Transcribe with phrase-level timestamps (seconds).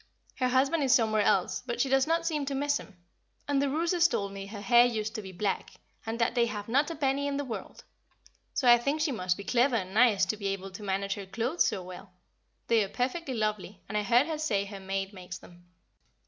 [0.37, 2.97] Her husband is somewhere else, but she does not seem to miss him;
[3.47, 5.73] and the Rooses told me her hair used to be black,
[6.07, 7.83] and that they have not a penny in the world,
[8.55, 11.27] so I think she must be clever and nice to be able to manage her
[11.27, 12.11] clothes so well.
[12.65, 15.65] They are perfectly lovely, and I heard her say her maid makes them.